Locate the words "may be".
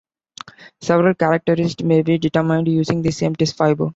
1.85-2.17